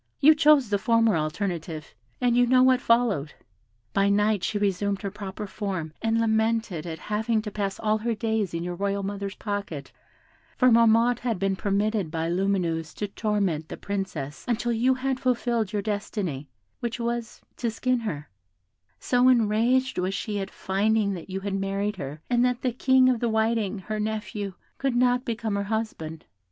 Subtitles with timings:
[0.19, 3.35] You chose the former alternative, and you know what followed.
[3.93, 8.15] By night she resumed her proper form, and lamented at having to pass all her
[8.15, 9.91] days in your royal mother's pocket,
[10.57, 15.71] for Marmotte had been permitted by Lumineuse to torment the Princess until you had fulfilled
[15.71, 16.49] your destiny,
[16.79, 18.27] which was, to skin her;
[18.99, 23.07] so enraged was she at finding that you had married her, and that the King
[23.07, 26.25] of the Whiting, her nephew, could not become her husband.